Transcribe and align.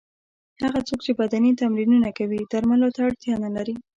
هغه 0.63 0.79
څوک 0.87 0.99
چې 1.05 1.11
بدني 1.19 1.51
تمرینونه 1.61 2.09
کوي 2.17 2.39
درملو 2.51 2.87
ته 2.95 2.99
اړتیا 3.07 3.35
نه 3.45 3.49
لري. 3.55 3.75